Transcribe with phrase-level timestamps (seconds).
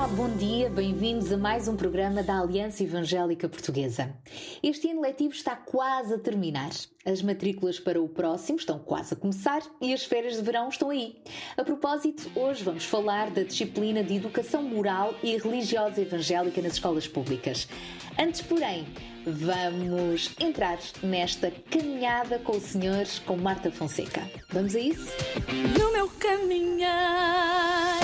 [0.00, 4.16] Olá, bom dia, bem-vindos a mais um programa da Aliança Evangélica Portuguesa.
[4.62, 6.70] Este ano letivo está quase a terminar.
[7.04, 10.88] As matrículas para o próximo estão quase a começar e as férias de verão estão
[10.88, 11.22] aí.
[11.54, 17.06] A propósito, hoje vamos falar da disciplina de Educação Moral e Religiosa Evangélica nas escolas
[17.06, 17.68] públicas.
[18.18, 18.86] Antes, porém,
[19.26, 24.22] vamos entrar nesta caminhada com o Senhor, com Marta Fonseca.
[24.48, 25.12] Vamos a isso?
[25.78, 28.00] No meu caminhar,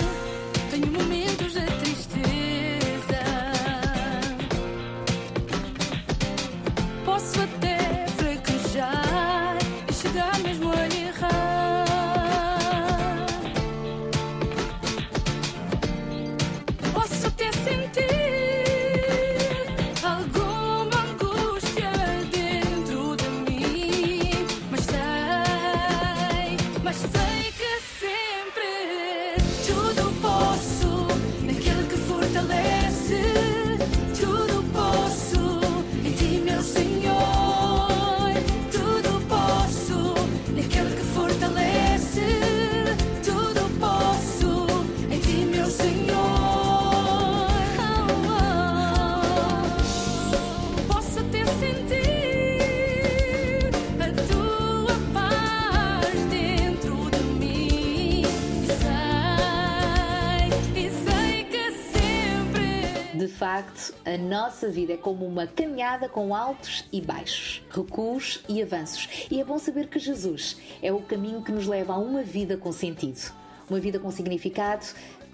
[64.67, 69.29] nossa vida é como uma caminhada com altos e baixos, recuos e avanços.
[69.31, 72.57] E é bom saber que Jesus é o caminho que nos leva a uma vida
[72.57, 73.33] com sentido.
[73.71, 74.85] Uma vida com significado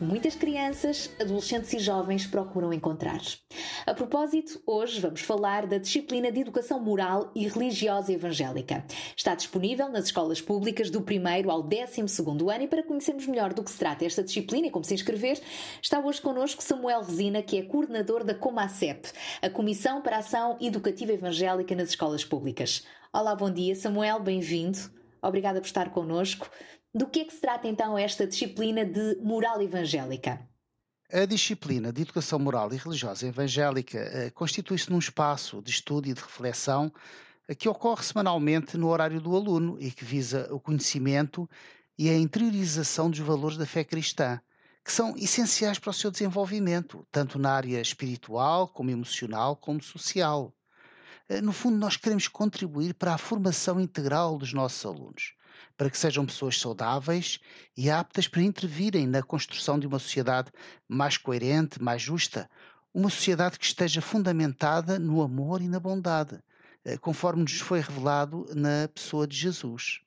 [0.00, 3.20] muitas crianças, adolescentes e jovens procuram encontrar.
[3.86, 8.84] A propósito, hoje vamos falar da disciplina de Educação Moral e Religiosa Evangélica.
[9.16, 13.62] Está disponível nas escolas públicas do primeiro ao 12 ano e para conhecermos melhor do
[13.62, 15.40] que se trata esta disciplina e como se inscrever,
[15.80, 19.08] está hoje connosco Samuel Resina, que é coordenador da Comacep,
[19.40, 22.84] a Comissão para a Ação Educativa Evangélica nas Escolas Públicas.
[23.12, 25.01] Olá, bom dia, Samuel, bem-vindo.
[25.22, 26.50] Obrigada por estar connosco.
[26.92, 30.46] Do que é que se trata então esta disciplina de moral evangélica?
[31.12, 36.14] A disciplina de Educação Moral e Religiosa Evangélica eh, constitui-se num espaço de estudo e
[36.14, 36.92] de reflexão
[37.46, 41.48] eh, que ocorre semanalmente no horário do aluno e que visa o conhecimento
[41.98, 44.40] e a interiorização dos valores da fé cristã,
[44.84, 50.52] que são essenciais para o seu desenvolvimento, tanto na área espiritual, como emocional, como social.
[51.28, 55.34] Eh, No fundo, nós queremos contribuir para a formação integral dos nossos alunos,
[55.76, 57.38] para que sejam pessoas saudáveis
[57.76, 60.50] e aptas para intervirem na construção de uma sociedade
[60.88, 62.48] mais coerente, mais justa,
[62.94, 66.38] uma sociedade que esteja fundamentada no amor e na bondade,
[66.84, 70.00] eh, conforme nos foi revelado na pessoa de Jesus.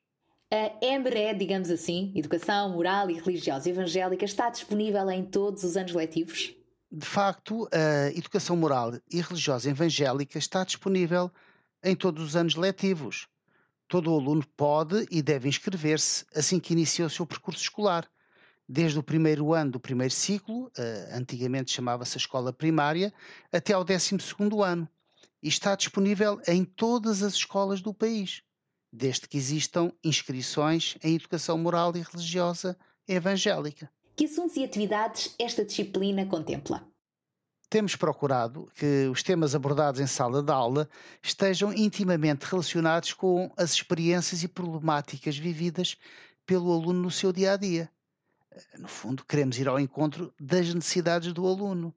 [0.52, 5.92] A EMBRE, digamos assim, Educação Moral e Religiosa Evangélica, está disponível em todos os anos
[5.92, 6.55] letivos?
[6.90, 11.30] De facto, a educação moral e religiosa evangélica está disponível
[11.82, 13.26] em todos os anos letivos.
[13.88, 18.08] Todo aluno pode e deve inscrever-se assim que inicia o seu percurso escolar.
[18.68, 20.70] Desde o primeiro ano do primeiro ciclo,
[21.12, 23.12] antigamente chamava-se escola primária,
[23.52, 24.88] até ao décimo segundo ano.
[25.42, 28.42] E está disponível em todas as escolas do país,
[28.92, 32.76] desde que existam inscrições em educação moral e religiosa
[33.06, 33.88] evangélica.
[34.16, 36.82] Que assuntos e atividades esta disciplina contempla?
[37.68, 40.88] Temos procurado que os temas abordados em sala de aula
[41.22, 45.98] estejam intimamente relacionados com as experiências e problemáticas vividas
[46.46, 47.90] pelo aluno no seu dia a dia.
[48.78, 51.94] No fundo, queremos ir ao encontro das necessidades do aluno.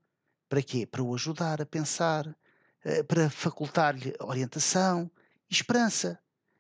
[0.49, 0.85] Para quê?
[0.85, 2.35] Para o ajudar a pensar,
[2.83, 5.09] eh, para facultar-lhe orientação
[5.49, 6.19] e esperança.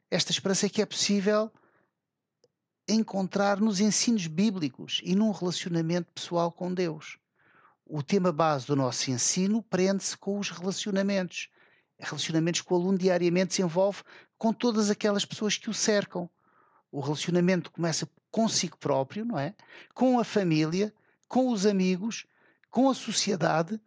[0.09, 1.51] Esta esperança que é possível
[2.93, 7.17] encontrar nos ensinos bíblicos e num relacionamento pessoal com Deus.
[7.85, 11.49] O tema base do nosso ensino prende-se com os relacionamentos.
[11.97, 14.03] Relacionamentos que o aluno diariamente se envolve
[14.37, 16.29] com todas aquelas pessoas que o cercam.
[16.91, 19.53] O relacionamento começa consigo próprio, não é?
[19.93, 20.93] Com a família,
[21.27, 22.25] com os amigos,
[22.69, 23.79] com a sociedade,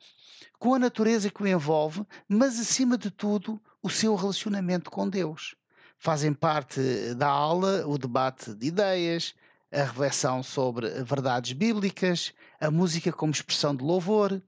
[0.59, 5.57] com a natureza que o envolve, mas acima de tudo, o seu relacionamento com Deus.
[6.05, 9.37] Fazem parte da aula o debate de ideias,
[9.71, 14.43] a reflexão sobre verdades bíblicas, a música como expressão de louvor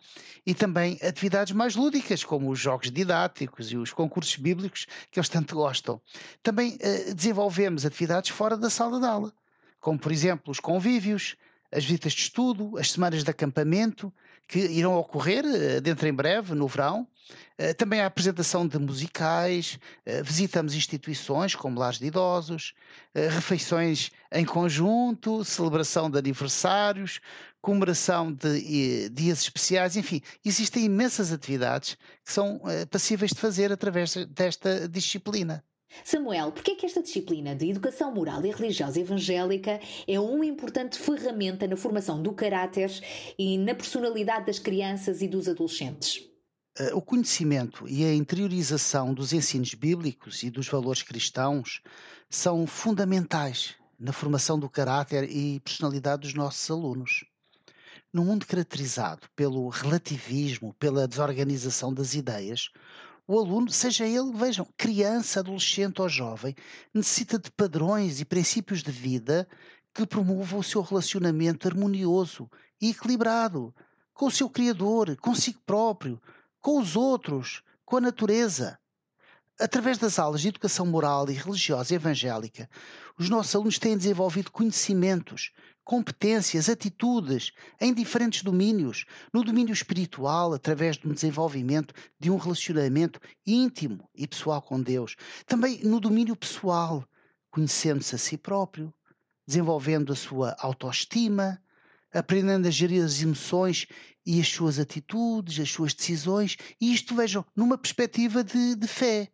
[0.44, 5.28] e também atividades mais lúdicas, como os jogos didáticos e os concursos bíblicos que eles
[5.28, 6.00] tanto gostam.
[6.42, 9.32] Também uh, desenvolvemos atividades fora da sala de aula,
[9.78, 11.36] como por exemplo os convívios,
[11.70, 14.12] as visitas de estudo, as semanas de acampamento,
[14.48, 17.06] que irão ocorrer uh, dentro em breve, no verão.
[17.58, 22.74] Uh, também a apresentação de musicais, uh, visitamos instituições como lares de idosos,
[23.14, 27.20] refeições em conjunto, celebração de aniversários,
[27.60, 32.60] comemoração de dias especiais, enfim, existem imensas atividades que são
[32.90, 35.64] passíveis de fazer através desta disciplina.
[36.02, 39.78] Samuel, por é que esta disciplina de educação moral e religiosa evangélica
[40.08, 42.90] é uma importante ferramenta na formação do caráter
[43.38, 46.33] e na personalidade das crianças e dos adolescentes?
[46.76, 51.80] Eh, o conhecimento e a interiorização dos ensinos bíblicos e dos valores cristãos
[52.28, 57.24] são fundamentais na formação do caráter e personalidade dos nossos alunos.
[58.12, 62.70] Num mundo caracterizado pelo relativismo, pela desorganização das ideias,
[63.26, 66.56] o aluno, seja ele, vejam, criança, adolescente ou jovem,
[66.92, 69.48] necessita de padrões e princípios de vida
[69.94, 72.50] que promovam o seu relacionamento harmonioso
[72.80, 73.72] e equilibrado
[74.12, 76.20] com o seu Criador, consigo próprio,
[76.64, 78.78] com os outros, com a natureza.
[79.60, 82.70] Através das aulas de educação moral e religiosa evangélica,
[83.18, 85.52] os nossos alunos têm desenvolvido conhecimentos
[85.84, 89.04] competências, atitudes em diferentes domínios.
[89.30, 95.16] No domínio espiritual, através do desenvolvimento de um relacionamento íntimo e pessoal com Deus.
[95.44, 97.06] Também no domínio pessoal,
[97.50, 98.90] conhecendo-se a si próprio,
[99.46, 101.60] desenvolvendo a sua autoestima,
[102.10, 103.86] aprendendo a gerir as emoções
[104.26, 109.28] e as suas atitudes, as suas decisões, e isto, vejam, numa perspectiva de, de fé.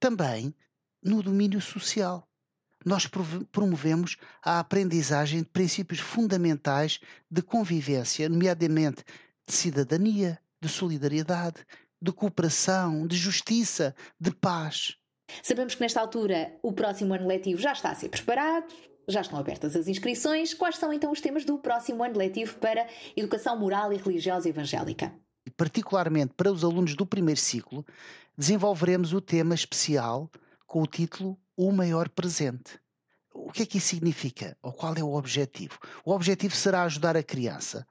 [0.00, 0.54] Também
[1.02, 2.28] no domínio social
[2.84, 3.08] nós
[3.50, 7.00] promovemos a aprendizagem de princípios fundamentais
[7.30, 9.02] de convivência, nomeadamente
[9.46, 11.64] de cidadania, de solidariedade,
[12.00, 14.96] de cooperação, de justiça, de paz.
[15.42, 18.72] Sabemos que nesta altura o próximo ano letivo já está a ser preparado,
[19.08, 20.54] já estão abertas as inscrições.
[20.54, 22.86] Quais são então os temas do próximo ano letivo para
[23.16, 25.12] Educação Moral e Religiosa Evangélica?
[25.56, 27.84] Particularmente para os alunos do primeiro ciclo,
[28.36, 30.30] desenvolveremos o tema especial
[30.66, 32.80] com o título O Maior Presente.
[33.32, 34.56] O que é que isso significa?
[34.62, 35.78] Ou qual é o objetivo?
[36.04, 37.86] O objetivo será ajudar a criança,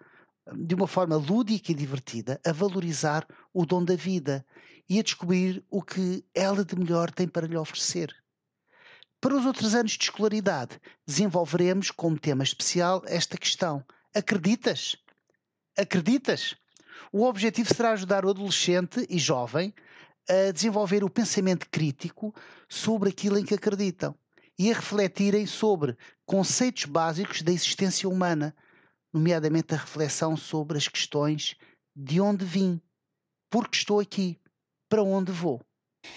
[0.55, 4.45] de uma forma lúdica e divertida, a valorizar o dom da vida
[4.89, 8.22] e a descobrir o que ela de melhor tem para lhe oferecer.
[9.23, 13.81] Para os outros anos de escolaridade, desenvolveremos como tema especial esta questão:
[14.13, 14.97] acreditas?
[15.77, 16.57] Acreditas?
[17.09, 19.73] O objetivo será ajudar o adolescente e jovem
[20.29, 22.35] a desenvolver o pensamento crítico
[22.67, 24.13] sobre aquilo em que acreditam
[24.59, 28.53] e a refletirem sobre conceitos básicos da existência humana,
[29.13, 31.55] nomeadamente a reflexão sobre as questões
[31.95, 32.81] de onde vim,
[33.49, 34.37] por que estou aqui,
[34.89, 35.61] para onde vou.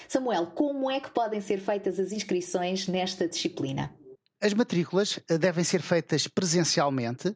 [0.09, 3.93] Samuel, como é que podem ser feitas as inscrições nesta disciplina?
[4.41, 7.35] As matrículas eh, devem ser feitas presencialmente,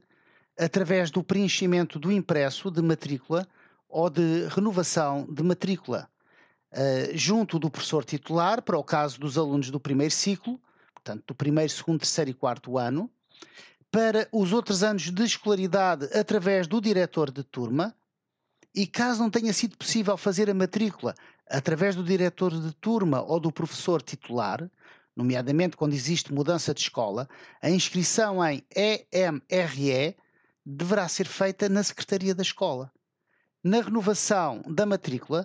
[0.59, 3.49] através do preenchimento do impresso de matrícula
[3.89, 6.09] ou de renovação de matrícula,
[6.73, 10.61] uh, junto do professor titular, para o caso dos alunos do primeiro ciclo,
[10.95, 13.11] portanto, do primeiro, segundo, terceiro e quarto ano,
[13.91, 17.95] para os outros anos de escolaridade através do diretor de turma,
[18.73, 21.15] e caso não tenha sido possível fazer a matrícula
[21.51, 24.71] através do diretor de turma ou do professor titular,
[25.17, 27.29] nomeadamente quando existe mudança de escola,
[27.61, 28.65] a inscrição em
[29.13, 30.17] EMRE
[30.65, 32.93] deverá ser feita na secretaria da escola.
[33.63, 35.45] Na renovação da matrícula,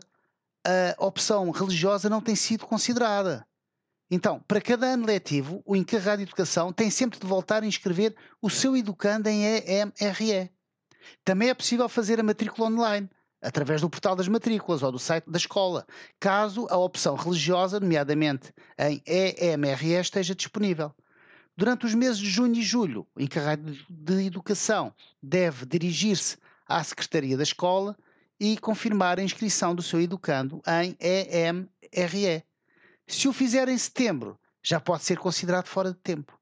[0.64, 3.46] a opção religiosa não tem sido considerada.
[4.10, 8.16] Então, para cada ano letivo, o encarregado de educação tem sempre de voltar a inscrever
[8.42, 10.52] o seu educando em EMRE.
[11.24, 13.10] Também é possível fazer a matrícula online,
[13.42, 15.86] através do portal das matrículas ou do site da escola,
[16.20, 20.94] caso a opção religiosa, nomeadamente em EMRE, esteja disponível.
[21.58, 26.38] Durante os meses de junho e julho, o encarregado de educação deve dirigir-se
[26.68, 27.96] à secretaria da escola
[28.40, 32.44] e confirmar a inscrição do seu educando em EMRE.
[33.08, 36.38] Se o fizer em setembro, já pode ser considerado fora de tempo.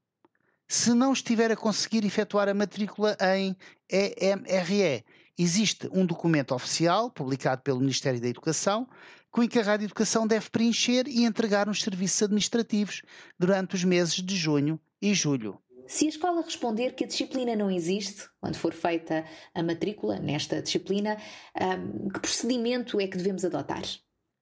[0.67, 3.55] Se não estiver a conseguir efetuar a matrícula em
[3.91, 5.05] EMRE,
[5.37, 8.87] existe um documento oficial, publicado pelo Ministério da Educação,
[9.33, 13.01] que o encarregado de educação deve preencher e entregar nos serviços administrativos
[13.37, 15.59] durante os meses de junho e julho.
[15.87, 20.61] Se a escola responder que a disciplina não existe, quando for feita a matrícula nesta
[20.61, 21.17] disciplina,
[21.59, 23.81] hum, que procedimento é que devemos adotar?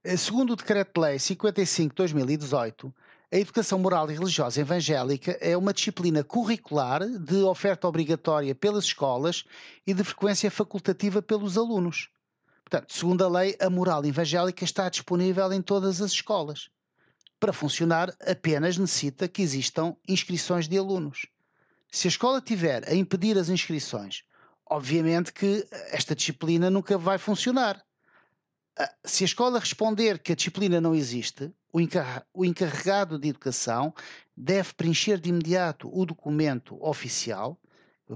[0.03, 2.93] Eh, segundo o Decreto-Lei 55 de 2018,
[3.33, 9.45] A educação moral e religiosa evangélica é uma disciplina curricular de oferta obrigatória pelas escolas
[9.87, 12.09] e de frequência facultativa pelos alunos.
[12.61, 16.69] Portanto, segundo a lei, a moral evangélica está disponível em todas as escolas.
[17.39, 21.25] Para funcionar, apenas necessita que existam inscrições de alunos.
[21.89, 24.25] Se a escola tiver a impedir as inscrições,
[24.69, 27.81] obviamente que esta disciplina nunca vai funcionar.
[28.77, 33.93] Ah, se a escola responder que a disciplina não existe, o encarregado de educação
[34.35, 37.59] deve preencher de imediato o documento oficial,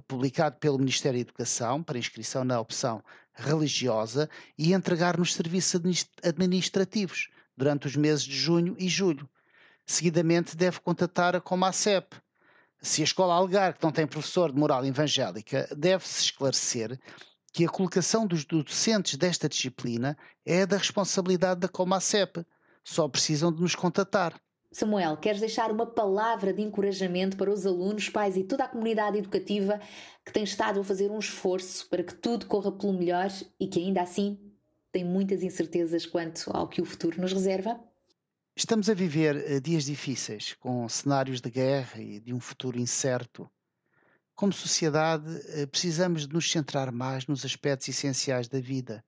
[0.07, 5.81] publicado pelo Ministério da Educação, para inscrição na opção religiosa, e entregar nos serviços
[6.24, 9.29] administrativos durante os meses de junho e julho.
[9.85, 12.15] Seguidamente, deve contatar a Comacep.
[12.81, 17.00] Se a escola alegar que não tem professor de moral evangélica, deve-se esclarecer
[17.53, 22.45] que a colocação dos docentes desta disciplina é da responsabilidade da Comacep.
[22.86, 24.39] Só precisam de nos contatar.
[24.72, 29.18] Samuel, queres deixar uma palavra de encorajamento para os alunos, pais e toda a comunidade
[29.18, 29.82] educativa
[30.24, 33.80] que tem estado a fazer um esforço para que tudo corra pelo melhor e que
[33.80, 34.38] ainda assim
[34.92, 37.80] tem muitas incertezas quanto ao que o futuro nos reserva?
[38.56, 43.50] Estamos a viver eh, dias difíceis, com cenários de guerra e de um futuro incerto.
[44.36, 49.04] Como sociedade, eh, precisamos de nos centrar mais nos aspectos essenciais da vida,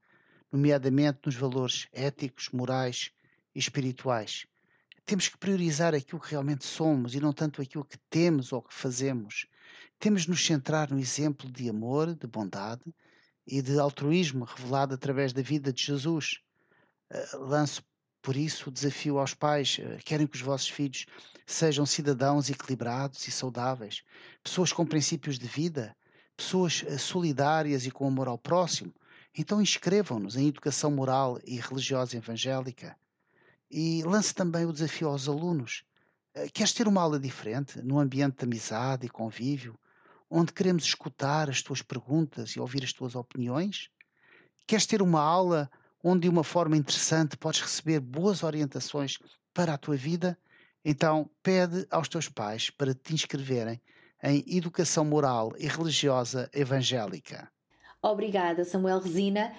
[0.51, 3.11] nomeadamente nos valores éticos, morais
[3.57, 4.45] espirituais.
[5.05, 8.73] Temos que priorizar aquilo que realmente somos e não tanto aquilo que temos ou que
[8.73, 9.47] fazemos.
[9.99, 12.83] Temos de nos centrar no exemplo de amor, de bondade
[13.45, 16.41] e de altruísmo revelado através da vida de Jesus.
[17.09, 17.81] Uh, lanço
[18.21, 21.05] por isso o desafio aos pais: uh, querem que os vossos filhos
[21.45, 24.03] sejam cidadãos equilibrados e saudáveis,
[24.43, 25.95] pessoas com princípios de vida,
[26.35, 28.93] pessoas eh, solidárias e com amor ao próximo.
[29.35, 32.97] Então inscrevam-nos em educação moral e religiosa evangélica.
[33.69, 35.83] E lance também o desafio aos alunos.
[36.33, 39.77] Eh, queres ter uma aula diferente, num ambiente de amizade e convívio,
[40.29, 43.89] onde queremos escutar as tuas perguntas e ouvir as tuas opiniões?
[44.65, 45.69] Queres ter uma aula
[46.03, 49.17] onde, de uma forma interessante, podes receber boas orientações
[49.53, 50.37] para a tua vida?
[50.83, 53.81] Então, pede aos teus pais para te inscreverem
[54.23, 57.51] em Educação Moral e Religiosa Evangélica.
[58.01, 59.53] Obrigada, Samuel Resina.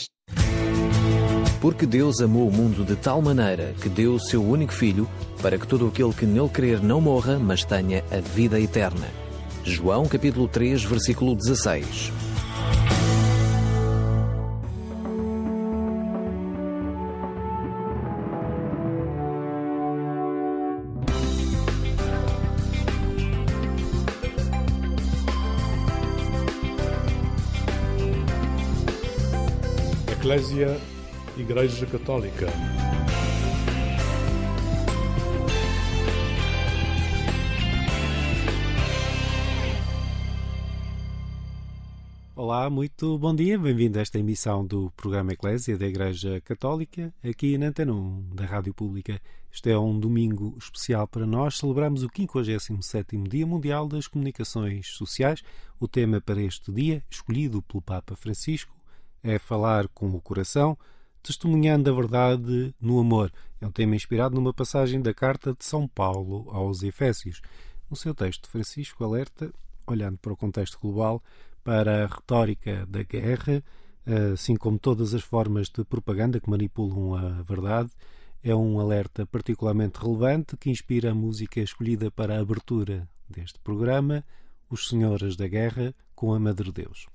[1.62, 5.08] Porque Deus amou o mundo de tal maneira que deu o seu único filho
[5.40, 9.06] para que todo aquele que nele crer não morra, mas tenha a vida eterna.
[9.62, 12.10] João capítulo 3, versículo 16.
[30.10, 30.91] Eclésia
[31.42, 32.46] Igreja Católica.
[42.36, 47.58] Olá, muito bom dia, bem-vindo a esta emissão do programa Eclésia da Igreja Católica, aqui
[47.58, 49.20] na Antena 1 da Rádio Pública.
[49.52, 55.42] Este é um domingo especial para nós, celebramos o 57º Dia Mundial das Comunicações Sociais.
[55.80, 58.76] O tema para este dia, escolhido pelo Papa Francisco,
[59.24, 60.78] é falar com o coração,
[61.22, 63.32] testemunhando a verdade no amor.
[63.60, 67.40] É um tema inspirado numa passagem da carta de São Paulo aos Efésios.
[67.88, 69.52] No seu texto, Francisco alerta,
[69.86, 71.22] olhando para o contexto global,
[71.62, 73.62] para a retórica da guerra,
[74.32, 77.90] assim como todas as formas de propaganda que manipulam a verdade.
[78.42, 84.24] É um alerta particularmente relevante que inspira a música escolhida para a abertura deste programa,
[84.68, 87.06] Os Senhoras da Guerra, com a Madre Deus.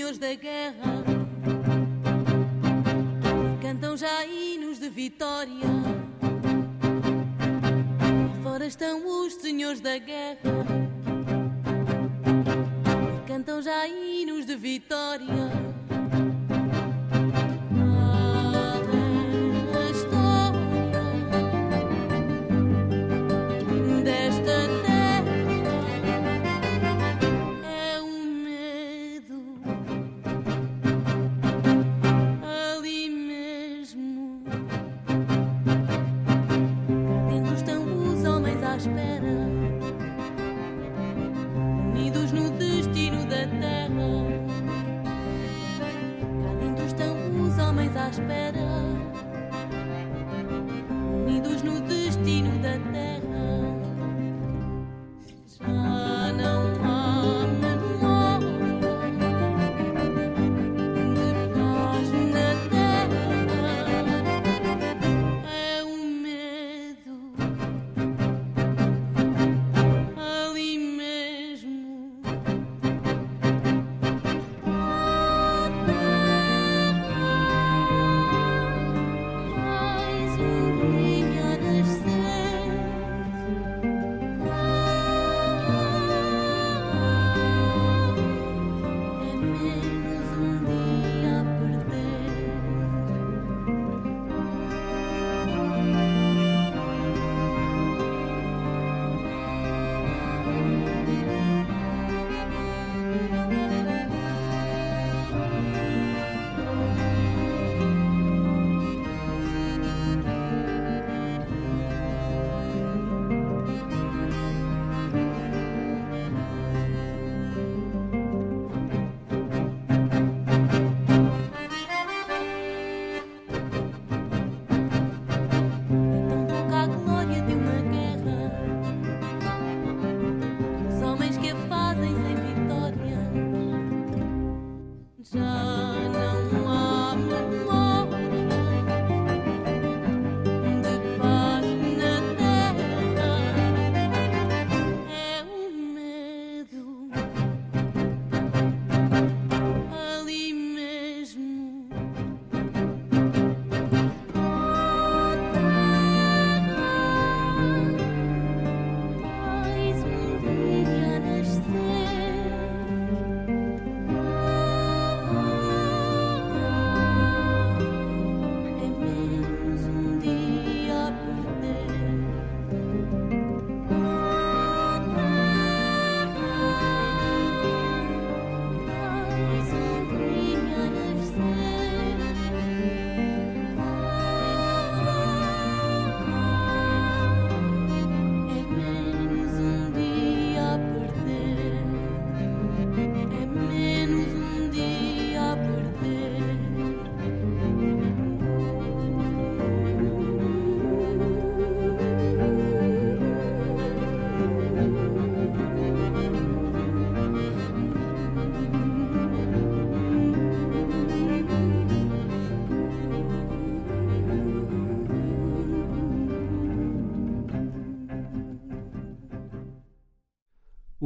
[0.00, 1.04] Senhores da guerra.
[3.60, 5.68] Cantam já hinos de vitória.
[8.42, 10.40] Fora estão os senhores da guerra.
[13.28, 15.69] Cantam já hinos de vitória.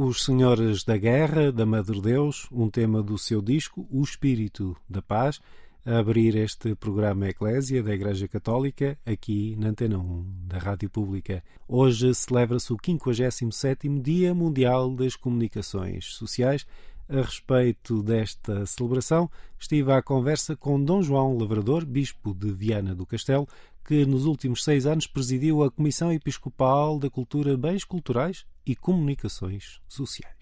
[0.07, 5.01] Os Senhores da Guerra, da Madre Deus, um tema do seu disco, O Espírito da
[5.01, 5.41] Paz,
[5.83, 11.43] a abrir este programa Eclésia da Igreja Católica, aqui na Antena 1 da Rádio Pública.
[11.67, 16.67] Hoje celebra-se o 57º Dia Mundial das Comunicações Sociais.
[17.09, 19.27] A respeito desta celebração,
[19.59, 23.47] estive à conversa com Dom João Lavrador, Bispo de Viana do Castelo,
[23.85, 29.79] que nos últimos seis anos presidiu a Comissão Episcopal da Cultura, Bens Culturais e Comunicações
[29.87, 30.33] Sociais.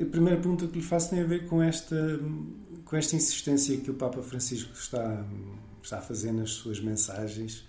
[0.00, 2.20] A primeira pergunta que lhe faço tem a ver com esta,
[2.84, 5.26] com esta insistência que o Papa Francisco está,
[5.82, 7.66] está a fazer nas suas mensagens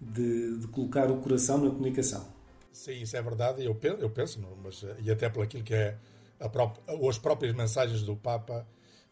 [0.00, 2.26] de, de colocar o coração na comunicação.
[2.72, 5.98] Sim, isso é verdade, eu penso, eu penso mas, e até por aquilo que é
[6.40, 6.72] a pró
[7.08, 8.66] as próprias mensagens do Papa,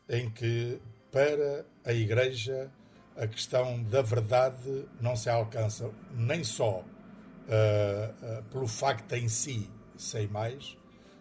[0.08, 2.70] em que para a Igreja
[3.16, 9.70] a questão da verdade não se alcança nem só uh, uh, pelo facto em si,
[9.96, 10.76] sem mais,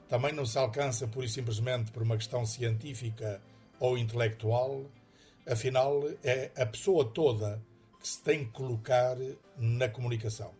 [0.09, 3.41] também não se alcança pura e simplesmente por uma questão científica
[3.79, 4.85] ou intelectual,
[5.47, 7.61] afinal é a pessoa toda
[7.99, 9.17] que se tem que colocar
[9.57, 10.53] na comunicação.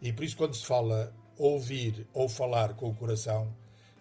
[0.00, 3.54] E por isso, quando se fala ouvir ou falar com o coração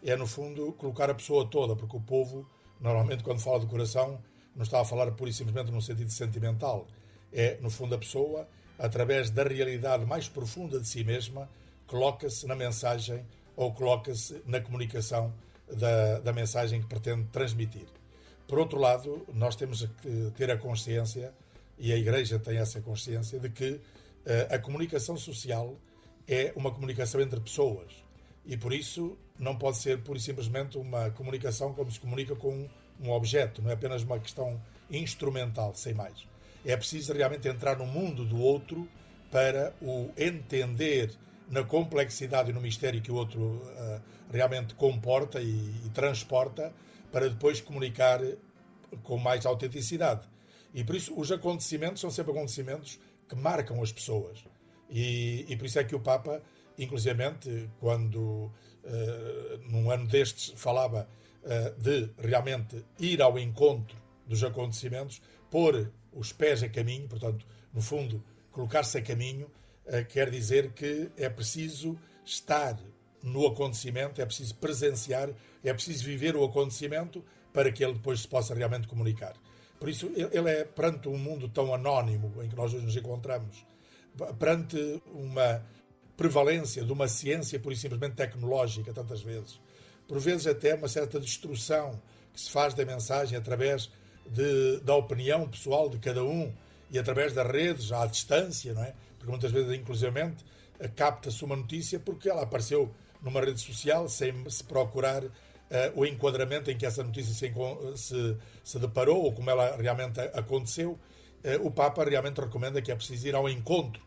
[0.03, 2.47] é, no fundo, colocar a pessoa toda, porque o povo,
[2.79, 4.21] normalmente, quando fala do coração,
[4.55, 6.87] não está a falar pura e simplesmente num sentido sentimental.
[7.31, 8.47] É, no fundo, a pessoa,
[8.79, 11.49] através da realidade mais profunda de si mesma,
[11.85, 15.33] coloca-se na mensagem ou coloca-se na comunicação
[15.71, 17.87] da, da mensagem que pretende transmitir.
[18.47, 21.33] Por outro lado, nós temos que ter a consciência,
[21.77, 23.81] e a Igreja tem essa consciência, de que uh,
[24.49, 25.75] a comunicação social
[26.27, 27.91] é uma comunicação entre pessoas.
[28.45, 32.67] E por isso não pode ser pura e simplesmente uma comunicação como se comunica com
[32.99, 36.27] um objeto, não é apenas uma questão instrumental, sem mais.
[36.65, 38.87] É preciso realmente entrar no mundo do outro
[39.31, 41.11] para o entender
[41.49, 45.47] na complexidade e no mistério que o outro uh, realmente comporta e,
[45.85, 46.73] e, transporta,
[47.11, 48.19] para depois comunicar
[49.03, 50.27] com mais autenticidade.
[50.73, 54.43] E por isso os acontecimentos são sempre acontecimentos que marcam as pessoas.
[54.89, 56.41] E, e por isso é que o Papa,
[56.77, 58.51] inclusivamente, quando uh,
[59.69, 61.07] num ano destes falava
[61.43, 67.81] uh, de realmente ir ao encontro dos acontecimentos, pôr os pés a caminho, portanto, no
[67.81, 69.47] fundo, colocar-se a caminho,
[69.85, 72.77] uh, quer dizer que é preciso estar
[73.23, 75.29] no acontecimento, é preciso presenciar,
[75.63, 79.33] é preciso viver o acontecimento para que ele depois se possa realmente comunicar.
[79.79, 83.65] Por isso, ele é perante um mundo tão anónimo em que nós hoje nos encontramos,
[84.39, 85.63] perante uma
[86.17, 89.59] prevalência de uma ciência pura e simplesmente tecnológica, tantas vezes,
[90.07, 92.01] por vezes até uma certa destruição
[92.33, 93.89] que se faz da mensagem através
[94.25, 96.51] de, da opinião pessoal de cada um
[96.89, 98.93] e através das redes, à distância, não é?
[99.17, 100.43] Porque muitas vezes, inclusivamente,
[100.95, 105.31] capta-se uma notícia porque ela apareceu numa rede social sem se procurar uh,
[105.95, 110.91] o enquadramento em que essa notícia se, se, se, deparou ou como ela realmente aconteceu.
[111.43, 114.01] Uh, o Papa realmente recomenda que é preciso ir ao encontro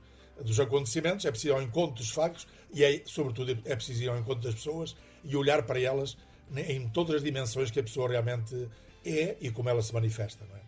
[0.45, 4.09] dos acontecimentos, é preciso ir ao encontro dos factos e, é, sobretudo, é preciso ir
[4.09, 6.17] ao encontro das pessoas e olhar para elas
[6.57, 8.69] em todas as dimensões que a pessoa realmente
[9.05, 10.45] é e como ela se manifesta.
[10.49, 10.61] Não é?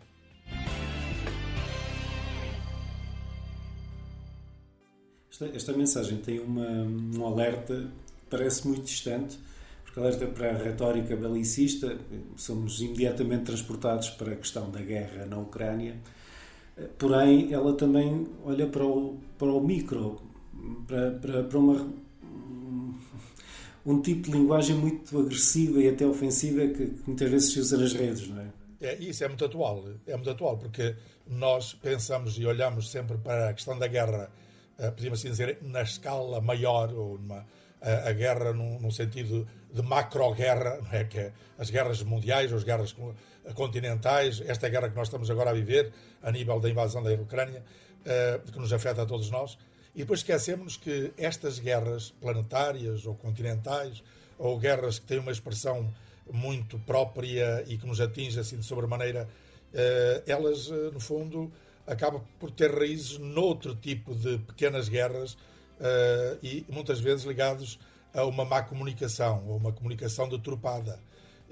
[5.31, 7.87] Esta, esta mensagem tem uma, um alerta,
[8.29, 9.37] parece muito distante,
[9.83, 11.97] porque alerta para a retórica belicista,
[12.37, 15.95] somos imediatamente transportados para a questão da guerra na Ucrânia,
[16.97, 20.21] porém ela também olha para o, para o micro,
[20.87, 21.89] para, para, para uma,
[23.85, 27.77] um tipo de linguagem muito agressiva e até ofensiva que, que muitas vezes se usa
[27.77, 28.47] nas redes, não é?
[28.81, 33.49] É, isso é muito atual, é muito atual, porque nós pensamos e olhamos sempre para
[33.49, 34.29] a questão da guerra
[34.77, 37.45] eh, podíamos assim dizer, na escala maior, ou numa,
[37.81, 41.03] a, a guerra num, num, sentido de macro-guerra, não é?
[41.03, 42.95] que é as guerras mundiais, ou as guerras
[43.53, 47.63] continentais, esta guerra que nós estamos agora a viver, a nível da invasão da Ucrânia,
[48.01, 49.57] uh, que nos afeta a todos nós.
[49.93, 54.03] E depois esquecemos que estas guerras planetárias ou continentais,
[54.37, 55.93] ou guerras que têm uma expressão
[56.31, 59.27] muito própria e que nos atinge assim de sobremaneira,
[59.73, 61.51] uh, elas, uh, no fundo,
[61.85, 65.37] acaba por ter raízes noutro tipo de pequenas guerras
[66.41, 67.77] e muitas vezes ligados
[68.13, 70.97] a uma má comunicação, ou uma comunicação deturpada.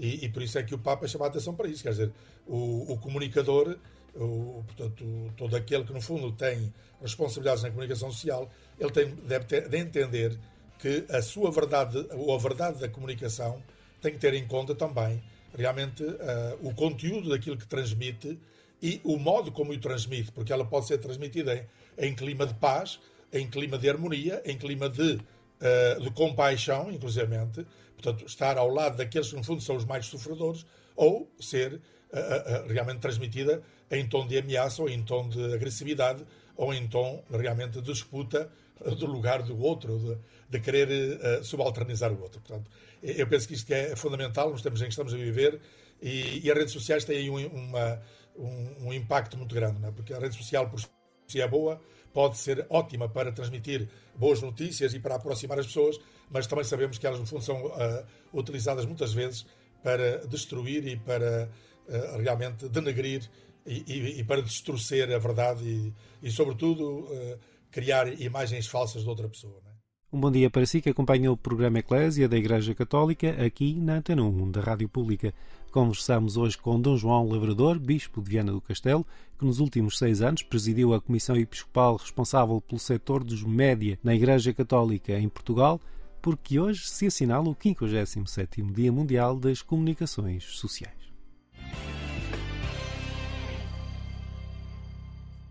[0.02, 1.84] E, e, por isso é que o Papa chama a atenção para isso.
[1.84, 2.12] Quer dizer,
[2.48, 3.78] o, o comunicador,
[4.16, 5.06] o, portanto,
[5.38, 9.78] todo aquele que no fundo tem responsabilidades na comunicação social, ele tem, deve ter, de
[9.78, 10.40] entender
[10.80, 13.62] que a sua verdade, ou a verdade da comunicação,
[14.02, 15.22] tem que ter em conta também
[15.56, 16.18] realmente uh,
[16.64, 18.40] o conteúdo daquilo que transmite
[18.82, 22.56] e o modo como o transmite, porque ela pode ser transmitida em, em clima de
[22.56, 23.00] paz,
[23.32, 27.68] em clima de harmonia, em clima de, uh, de compaixão, inclusivamente,
[28.02, 31.78] portanto, estar ao lado daqueles que, no fundo, são os mais sofredores, ou ser uh,
[31.78, 37.24] uh, realmente transmitida em tom de ameaça, ou em tom de agressividade, ou em tom
[37.30, 38.50] realmente de disputa
[38.98, 40.18] do lugar do outro, de,
[40.50, 42.42] de querer subalternizar o outro.
[42.42, 42.70] Portanto,
[43.02, 45.60] eu penso que isto é fundamental nos tempos em que estamos a viver
[46.02, 48.02] e, e as redes sociais têm uma
[48.36, 49.92] um, um impacto muito grande, é?
[49.92, 50.80] porque a rede social, por
[51.28, 51.82] si é boa,
[52.14, 56.98] pode ser ótima para transmitir boas notícias e para aproximar as pessoas, mas também sabemos
[56.98, 59.46] que elas, no fundo, são uh, utilizadas muitas vezes
[59.84, 61.50] para destruir e para
[61.88, 63.30] uh, realmente denegrir
[63.66, 65.94] e, e, e, para distorcer a verdade e,
[66.24, 69.71] e sobretudo, uh, criar imagens falsas de outra pessoa.
[70.14, 73.96] Um bom dia para si que acompanha o programa Eclésia da Igreja Católica aqui na
[73.96, 75.34] Antena 1 da Rádio Pública.
[75.72, 79.08] Conversamos hoje com Dom João Lavrador, Bispo de Viana do Castelo,
[79.40, 84.14] que nos últimos seis anos presidiu a Comissão Episcopal responsável pelo setor dos média na
[84.14, 85.80] Igreja Católica em Portugal,
[86.22, 91.10] porque hoje se assinala o 57º Dia Mundial das Comunicações Sociais.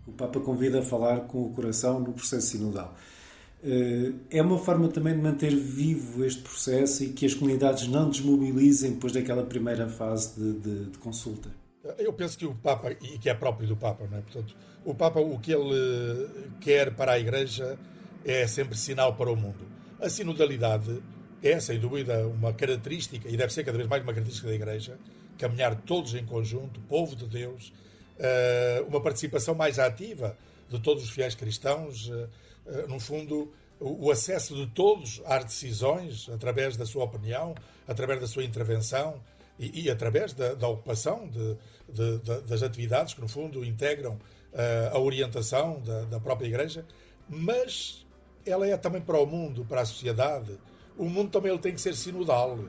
[0.05, 2.95] O Papa convida a falar com o coração no processo sinodal.
[3.63, 8.09] Eh, é uma forma também de manter vivo este processo e que as comunidades não
[8.09, 11.49] desmobilizem depois daquela primeira fase de, de, de consulta.
[11.97, 14.21] Eu penso que o Papa, e que é próprio do Papa, não é?
[14.21, 16.27] Portanto, o Papa, o que ele
[16.59, 17.77] quer para a Igreja
[18.23, 19.65] é sempre sinal para o mundo.
[19.99, 21.01] A sinodalidade
[21.41, 24.97] é, sem dúvida, uma característica, e deve ser cada vez mais uma característica da Igreja,
[25.37, 27.73] caminhar todos em conjunto, povo de Deus,
[28.19, 30.37] eh, uma participação mais ativa
[30.69, 32.27] de todos os fiéis cristãos, eh, eh,
[32.87, 37.55] no fundo, o acesso de todos às decisões, através da sua opinião,
[37.87, 39.21] através da sua intervenção
[39.59, 41.57] e, e através da, da ocupação de,
[41.89, 44.17] de, de, das atividades que, no fundo, integram
[44.91, 46.85] a orientação da, da própria Igreja,
[47.27, 48.05] mas
[48.45, 50.57] ela é também para o mundo, para a sociedade.
[50.97, 52.59] O mundo também ele tem que ser sinodal.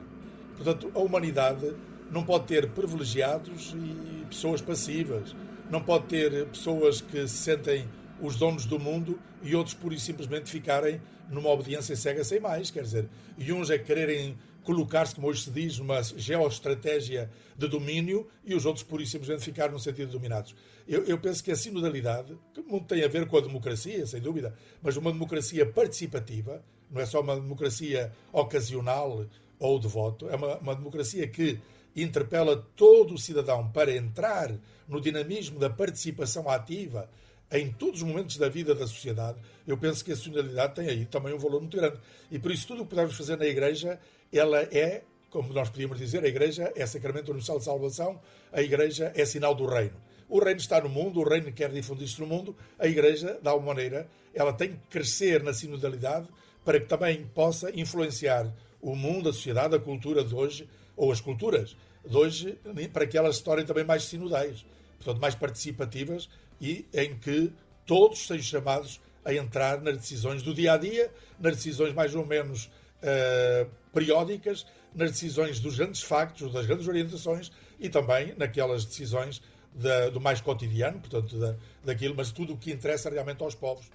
[0.55, 1.75] Portanto, a humanidade
[2.09, 5.35] não pode ter privilegiados e pessoas passivas.
[5.69, 7.87] Não pode ter pessoas que se sentem
[8.21, 12.71] os donos do mundo e outros pura e simplesmente ficarem numa obediência cega sem mais.
[12.71, 18.27] Quer dizer, e uns é quererem colocar-se, como hoje se diz, numa geoestratégia de domínio
[18.45, 20.55] e os outros pura e simplesmente ficar no sentido dominados.
[20.87, 24.21] Eu, eu, penso que a sinodalidade, que muito tem a ver com a democracia, sem
[24.21, 29.25] dúvida, mas uma democracia participativa, não é só uma democracia ocasional
[29.59, 31.59] ou de voto, é uma, uma democracia que
[31.95, 34.51] interpela todo o cidadão para entrar
[34.87, 37.09] no dinamismo da participação ativa
[37.51, 41.05] em todos os momentos da vida da sociedade, eu penso que a sinodalidade tem aí
[41.05, 41.97] também um valor muito grande.
[42.31, 43.99] E por isso tudo o que podemos fazer na Igreja,
[44.31, 48.19] ela é, como nós podíamos dizer, a Igreja é sacramento universal de salvação,
[48.51, 49.95] a Igreja é sinal do reino.
[50.27, 53.73] O reino está no mundo, o reino quer difundir-se no mundo, a Igreja, de alguma
[53.73, 56.27] maneira, ela tem que crescer na sinodalidade
[56.65, 58.51] para que também possa influenciar
[58.81, 61.75] o mundo, a sociedade, a cultura de hoje, ou as culturas
[62.05, 62.57] de hoje,
[62.91, 64.65] para que elas se tornem também mais sinodais,
[64.97, 66.29] portanto, mais participativas
[66.63, 67.51] e em que
[67.85, 72.25] todos sejam chamados a entrar nas decisões do dia a dia, nas decisões mais ou
[72.25, 72.71] menos
[73.03, 79.41] uh, periódicas, nas decisões dos grandes factos, das grandes orientações e também naquelas decisões
[79.75, 83.85] da, do mais cotidiano, portanto, da, daquilo, mas tudo o que interessa realmente aos povos.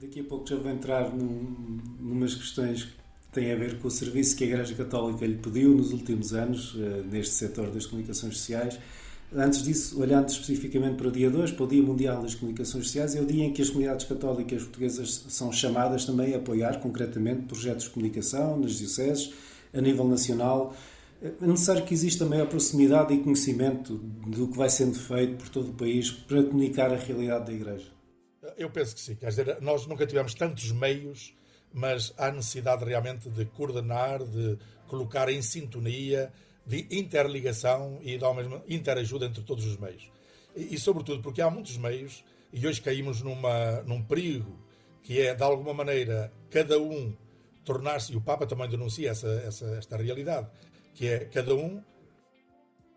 [0.00, 2.92] Daqui a pouco já vou entrar num, numas questões que
[3.30, 6.74] têm a ver com o serviço que a Igreja Católica lhe pediu nos últimos anos,
[6.74, 8.80] uh, neste setor das comunicações sociais.
[9.32, 13.14] Antes disso, olhando especificamente para o dia 2, para o Dia Mundial das Comunicações Sociais,
[13.14, 17.42] é o dia em que as comunidades católicas portuguesas são chamadas também a apoiar concretamente
[17.42, 19.32] projetos de comunicação nas dioceses,
[19.72, 20.74] a nível nacional.
[21.22, 25.70] É necessário que exista maior proximidade e conhecimento do que vai sendo feito por todo
[25.70, 27.86] o país para comunicar a realidade da Igreja.
[28.56, 29.14] Eu penso que sim.
[29.14, 31.36] Quer dizer, nós nunca tivemos tantos meios,
[31.72, 36.32] mas há necessidade realmente de coordenar, de colocar em sintonia,
[36.70, 40.08] de interligação e de, ao mesmo interajuda entre todos os meios.
[40.54, 44.56] E, e, sobretudo porque há muitos meios e hoje caímos numa, num perigo
[45.02, 47.12] que é, de alguma maneira, cada um
[47.64, 50.48] tornar-se, e o Papa também denuncia essa, essa, esta realidade,
[50.94, 51.82] que é cada um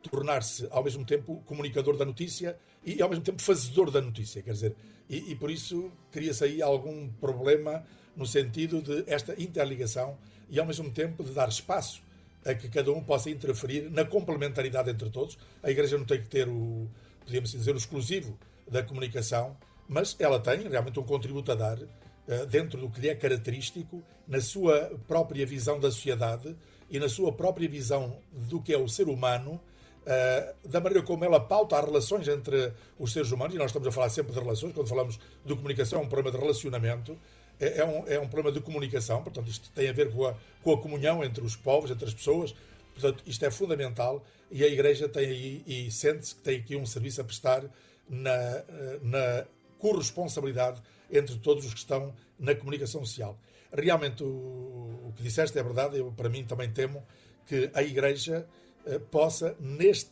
[0.04, 4.52] tornar-se ao mesmo tempo comunicador da notícia e ao mesmo tempo fazedor da notícia, quer
[4.52, 4.76] dizer,
[5.10, 7.84] e, e por isso cria-se aí algum problema
[8.16, 10.18] no sentido de esta interligação
[10.50, 12.04] e ao mesmo tempo de dar espaço
[12.46, 15.38] a que cada um possa interferir na complementaridade entre todos.
[15.62, 16.88] A Igreja não tem que ter o,
[17.24, 18.38] podíamos dizer, o exclusivo
[18.70, 19.56] da comunicação,
[19.88, 24.04] mas ela tem realmente um contributo a dar uh, dentro do que lhe é característico,
[24.28, 26.56] na sua própria visão da sociedade
[26.90, 29.60] e na sua própria visão do que é o ser humano,
[30.02, 33.88] uh, da maneira como ela pauta as relações entre os seres humanos, e nós estamos
[33.88, 37.18] a falar sempre de relações, quando falamos de comunicação, é um problema de relacionamento,
[37.60, 40.36] é, é, um, é um problema de comunicação, portanto, isto tem a ver com a,
[40.62, 42.54] com a comunhão entre os povos, entre as pessoas,
[42.94, 46.86] portanto, isto é fundamental e a Igreja tem aí, e sente-se que tem aqui um
[46.86, 47.64] serviço a prestar
[48.10, 48.64] na,
[49.02, 49.46] na
[49.78, 53.38] corresponsabilidade entre todos os que estão na comunicação social.
[53.72, 57.06] Realmente, o, o que disseste é verdade, eu, para mim também temo
[57.46, 58.48] que a Igreja
[58.86, 60.12] eh, possa, neste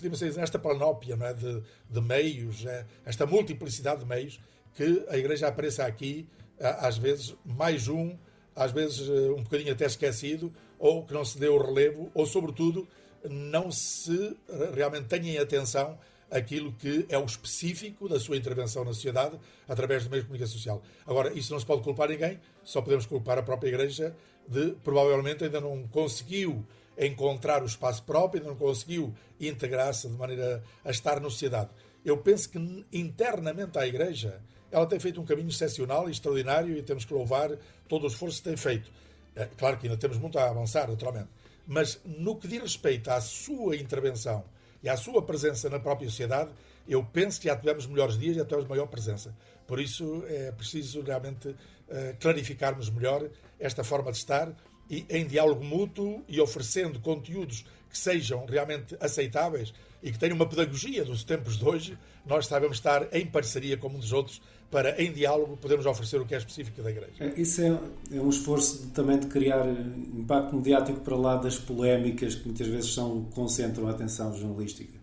[0.00, 4.40] podemos dizer, nesta panóplia é, de, de meios, é, esta multiplicidade de meios,
[4.74, 6.28] que a Igreja apareça aqui,
[6.58, 8.16] às vezes mais um,
[8.54, 12.26] às vezes eh, um bocadinho até esquecido, ou que não se dê o relevo, ou
[12.26, 12.86] sobretudo
[13.28, 14.36] não se
[14.74, 15.98] realmente tenha em atenção
[16.30, 20.56] aquilo que é o específico da sua intervenção na sociedade através do meio de comunicação
[20.56, 20.82] social.
[21.04, 24.14] Agora, isso não se pode culpar ninguém, só podemos culpar a própria Igreja
[24.46, 26.64] de provavelmente ainda não conseguiu
[26.96, 31.70] encontrar o espaço próprio, ainda não conseguiu integrar-se de maneira a estar na sociedade.
[32.04, 36.82] Eu penso que internamente a Igreja ela tem feito um caminho excepcional e extraordinário e
[36.82, 37.50] temos que louvar
[37.88, 38.90] todo o esforço que tem feito.
[39.34, 41.28] É, claro que ainda temos muito a avançar, naturalmente.
[41.66, 44.44] Mas no que diz respeito à sua intervenção
[44.82, 46.50] e à sua presença na própria sociedade,
[46.88, 49.34] eu penso que já tivemos melhores dias, já tivemos maior presença.
[49.66, 51.54] Por isso é preciso realmente
[51.88, 53.28] eh, clarificarmos melhor
[53.58, 54.52] esta forma de estar
[54.88, 59.72] e em diálogo mútuo e oferecendo conteúdos que sejam realmente aceitáveis
[60.02, 63.88] e que tenham uma pedagogia dos tempos de hoje, nós sabemos estar em parceria com
[63.90, 67.12] dos outros para, em diálogo, podermos oferecer o que é específico da Igreja.
[67.18, 67.78] É, Isso é,
[68.12, 69.72] é um esforço de- também de criar eh,
[70.14, 74.98] impacto mediático para lá das polémicas que muitas vezes são, concentram a atenção jornalística.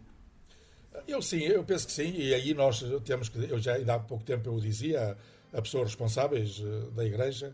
[1.07, 3.99] Eu sim, eu penso que sim, e aí nós temos que, eu já ainda há
[3.99, 5.17] pouco tempo eu dizia
[5.53, 7.53] a, a pessoas responsáveis eh, da Igreja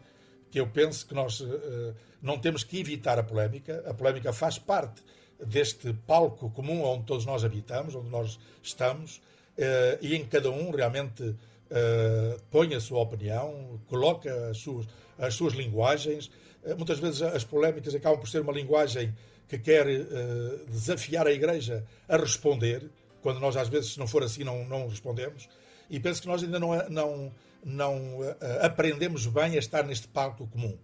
[0.49, 4.57] que eu penso que nós eh, não temos que evitar a polémica, a polémica faz
[4.59, 5.01] parte
[5.45, 9.21] deste palco comum onde todos nós habitamos, onde nós estamos,
[9.57, 11.35] eh, e em cada um realmente
[11.69, 16.31] eh, põe a sua opinião, coloca as suas, as suas linguagens.
[16.63, 19.13] Eh, muitas vezes as polémicas acabam por ser uma linguagem
[19.47, 19.85] que quer
[20.67, 22.89] desafiar a Igreja a responder,
[23.21, 25.47] quando nós às vezes, se não for assim, não, não respondemos.
[25.89, 27.31] E penso que nós ainda não, não,
[27.63, 28.19] não
[28.61, 30.75] aprendemos bem a estar neste palco comum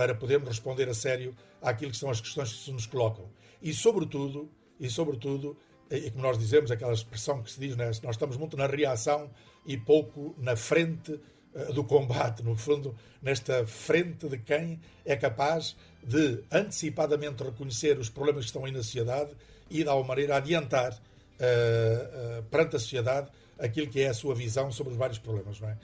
[0.00, 3.28] para podermos responder a sério àquilo que são as questões que se nos colocam.
[3.60, 5.58] E sobretudo, e sobretudo,
[5.90, 9.30] e como nós dizemos, aquela expressão que se diz, né, nós estamos muito na reação
[9.66, 11.20] e pouco na frente
[11.54, 18.08] eh, do combate, no fundo, nesta frente de quem é capaz de antecipadamente reconhecer os
[18.08, 19.32] problemas que estão aí na sociedade
[19.68, 20.98] e, de alguma maneira, adiantar
[21.38, 25.60] eh, eh, perante a sociedade aquilo que é a sua visão sobre os vários problemas.
[25.60, 25.76] Não é?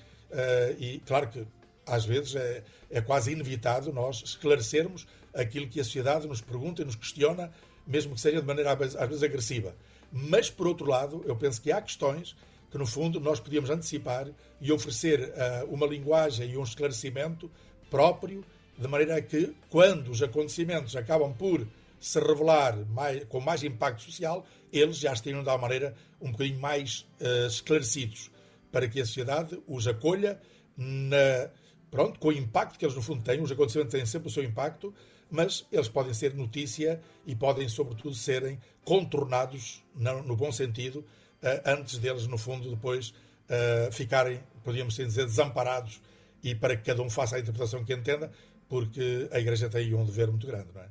[0.79, 1.47] E, claro que,
[1.87, 6.85] às vezes, é, é quase inevitável nós esclarecermos aquilo que a sociedade nos pergunta e
[6.85, 7.53] nos questiona,
[7.87, 9.75] mesmo que seja de maneira, às vezes, agressiva.
[10.13, 12.35] Mas, por outro lado, eu penso que há questões
[12.71, 14.29] que, no fundo, nós podíamos antecipar
[14.61, 17.51] e oferecer ah, uma linguagem e um esclarecimento
[17.91, 18.45] próprio,
[18.77, 21.67] de maneira que, quando os acontecimentos acabam por
[22.01, 26.59] se revelar mais- com mais impacto social, eles já estejam, de alguma maneira, um bocadinho
[26.59, 28.31] mais ah, esclarecidos,
[28.73, 30.41] para que a sociedade os acolha
[30.77, 31.51] na,
[31.91, 33.41] pronto, com o impacto que eles, no fundo, têm.
[33.41, 34.95] Os acontecimentos têm sempre o seu impacto,
[35.31, 41.05] mas eles podem ser notícia e podem, sobretudo, serem contornados, no, bom sentido,
[41.43, 43.13] eh, antes deles, no fundo, depois
[43.49, 46.01] eh, ficarem, podíamos assim dizer, desamparados
[46.43, 48.31] e para que cada um faça a interpretação que entenda,
[48.69, 50.89] porque a Igreja tem aí um dever muito grande, não é?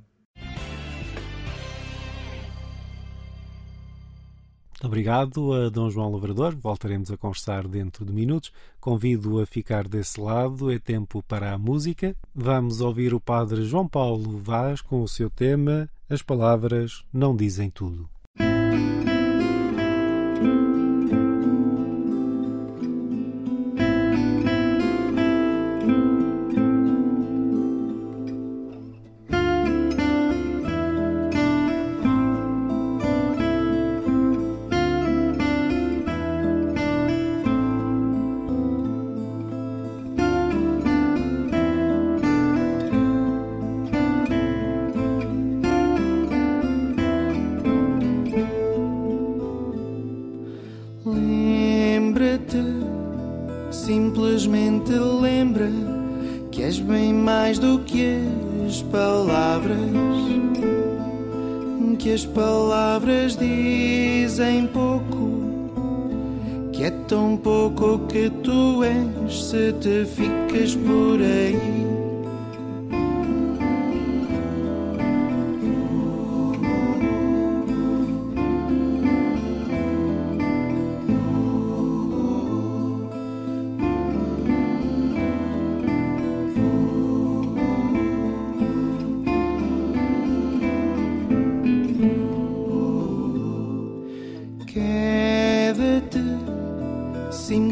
[4.86, 6.56] Obrigado a Dom João Lavrador.
[6.56, 8.52] Voltaremos a conversar dentro de minutos.
[8.80, 10.72] Convido a ficar desse lado.
[10.72, 12.16] É tempo para a música.
[12.34, 17.70] Vamos ouvir o Padre João Paulo Vaz com o seu tema As palavras não dizem
[17.70, 18.15] tudo.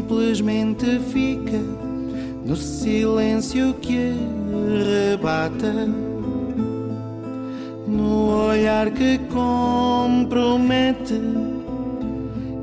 [0.04, 1.58] Simplesmente fica
[2.44, 4.12] no silêncio que
[4.52, 5.72] arrebata,
[7.86, 11.14] no olhar que compromete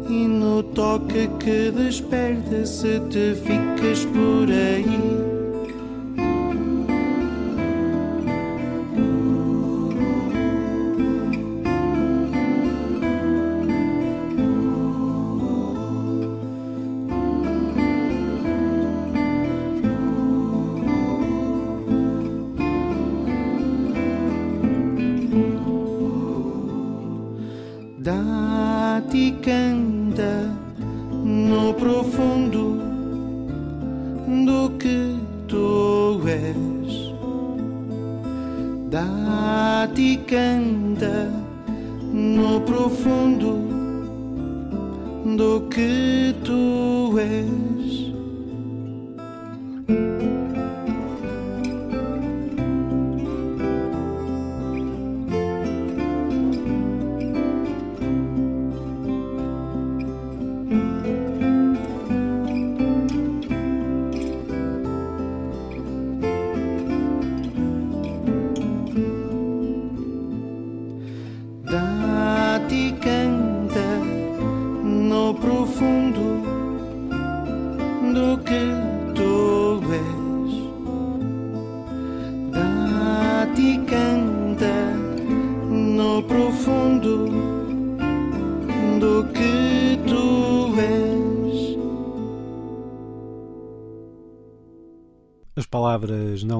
[0.07, 5.30] e no toque que desperta se te ficas por aí.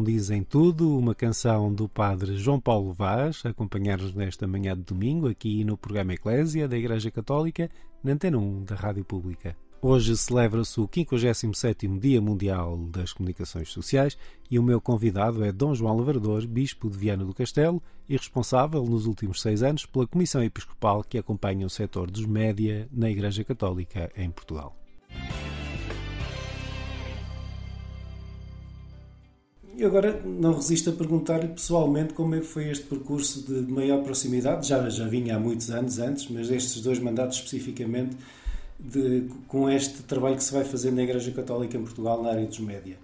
[0.02, 5.28] Não dizem tudo, uma canção do padre João Paulo Vaz, acompanhar-nos nesta manhã de domingo,
[5.28, 7.70] aqui no programa Eclésia da Igreja Católica,
[8.04, 9.56] na Antena 1 da Rádio Pública.
[9.80, 14.18] Hoje celebra-se o 57º Dia Mundial das Comunicações Sociais
[14.49, 18.84] e o meu convidado é Dom João Lavrador, Bispo de Viana do Castelo e responsável
[18.84, 23.43] nos últimos seis anos pela Comissão Episcopal que acompanha o setor dos média na Igreja
[23.43, 24.76] Católica em Portugal.
[29.82, 34.04] E agora não resisto a perguntar-lhe pessoalmente como é que foi este percurso de maior
[34.04, 34.68] proximidade.
[34.68, 38.16] Já, já vinha há muitos anos antes, mas estes dois mandatos especificamente,
[38.80, 42.46] de, com este trabalho que se vai fazer na Igreja Católica em Portugal na área
[42.46, 43.00] dos média.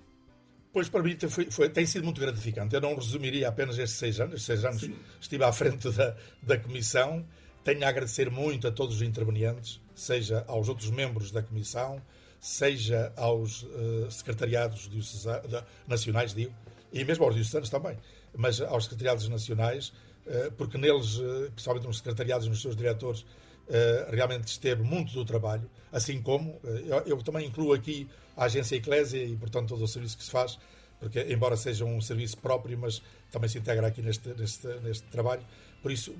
[0.72, 2.76] Pois para mim tem, foi, foi- tem sido muito gratificante.
[2.76, 4.36] Eu não resumiria apenas estes seis anos.
[4.36, 4.88] Estes seis anos
[5.20, 7.26] estive à frente da, da Comissão.
[7.64, 12.00] Tenho a agradecer muito a todos os intervenientes, seja aos outros membros da Comissão,
[12.40, 16.54] seja aos eh, secretariados diocesa- da- nacionais, digo,
[16.92, 17.98] e mesmo aos diocesanos também,
[18.36, 19.94] mas aos secretariados nacionais,
[20.26, 23.26] eh, porque neles, eh, principalmente nos secretariados e nos seus diretores,
[23.70, 28.76] eh, realmente esteve muito do trabalho, assim como eu, eu também incluo aqui a agência
[28.76, 30.58] Eclésia e, portanto, todo o serviço que se faz,
[31.00, 35.46] porque, embora seja um serviço próprio, mas também se integra aqui neste, neste, neste trabalho.
[35.82, 36.16] Por isso,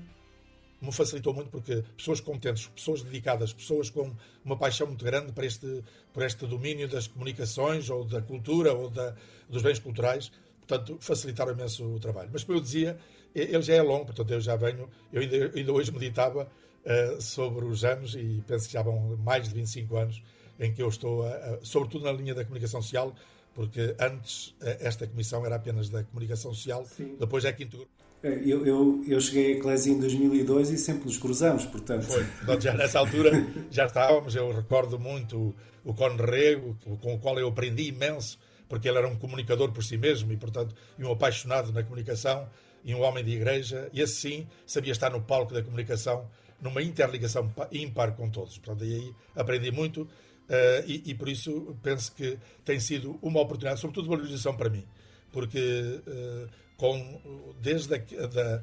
[0.80, 4.12] me facilitou muito porque pessoas competentes, pessoas dedicadas, pessoas com
[4.44, 8.88] uma paixão muito grande para este, por este domínio das comunicações ou da cultura ou
[8.88, 9.14] da,
[9.48, 10.30] dos bens culturais,
[10.68, 12.28] portanto, facilitaram imenso o trabalho.
[12.32, 12.98] Mas, como eu dizia,
[13.34, 16.48] ele já é longo, portanto, eu já venho, eu ainda, ainda hoje meditava
[16.84, 20.22] eh, sobre os anos e penso que já vão mais de 25 anos
[20.60, 23.14] em que eu estou, a- a- sobretudo na linha da comunicação social,
[23.54, 26.86] porque antes eh, esta comissão era apenas da comunicação social,
[27.18, 27.88] depois é que integrou.
[28.22, 32.02] Eu, eu, eu cheguei à Eclésia em 2002 e sempre nos cruzamos, portanto.
[32.02, 32.24] Foi.
[32.24, 33.30] Portanto, já nessa altura
[33.70, 34.34] já estávamos.
[34.34, 35.54] Eu recordo muito
[35.84, 38.36] o Conrego, com o qual eu aprendi imenso,
[38.68, 42.48] porque ele era um comunicador por si mesmo e, portanto, e um apaixonado na comunicação
[42.84, 43.88] e um homem de igreja.
[43.92, 46.28] E assim sabia estar no palco da comunicação,
[46.60, 48.58] numa interligação pa- ímpar com todos.
[48.58, 50.08] Portanto, aí aprendi muito
[50.48, 54.68] eh, e, e por isso penso que tem sido uma oportunidade, sobretudo uma realização para
[54.68, 54.84] mim,
[55.32, 56.46] porque eh,
[56.76, 58.62] com, desde a, da,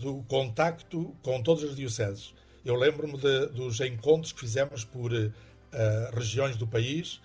[0.00, 2.34] do contacto com todas as dioceses.
[2.64, 3.16] Eu lembro-me
[3.52, 7.20] dos encontros que fizemos por eh, regiões do país,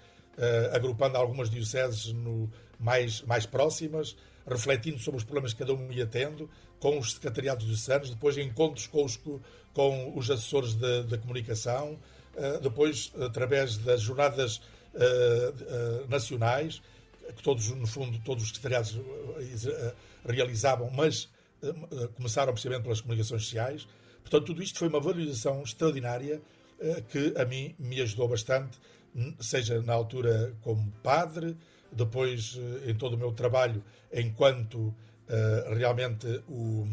[0.74, 4.16] agrupando algumas dioceses no- mais, mais próximas,
[4.46, 8.88] refletindo sobre os problemas que cada um ia tendo, com os secretariados diocesanos, depois encontros
[8.88, 9.40] com os, co-
[9.74, 11.98] com os assessores da comunicação,
[12.36, 14.62] eh, depois através das jornadas
[14.96, 16.82] eh, eh, nacionais,
[17.36, 19.94] que todos, no fundo, todos os secretariados eh, eh,
[20.26, 21.30] realizavam, mas
[21.62, 23.88] eh, eh, começaram precisamente pelas comunicações sociais.
[24.22, 26.42] Portanto, tudo isto foi uma valorização extraordinária
[26.82, 28.78] eh, que a mim me ajudou bastante,
[29.40, 31.58] seja na altura como padre,
[31.92, 34.94] depois eh, em todo o meu trabalho enquanto
[35.28, 36.86] eh, realmente o,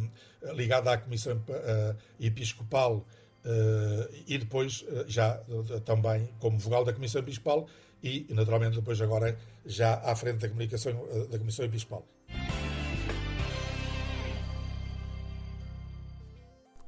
[0.55, 3.05] ligado à Comissão eh, Episcopal
[3.45, 7.67] eh, e depois eh, já eh, também como vogal da Comissão Episcopal
[8.03, 12.07] e, naturalmente depois agora já à frente da, comunicação, eh, da Comissão Episcopal.